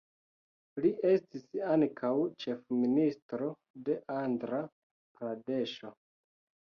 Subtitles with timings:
[0.85, 1.43] Li estis
[1.73, 2.11] ankaŭ
[2.45, 3.51] ĉefministro
[3.91, 5.93] de Andra-Pradeŝo.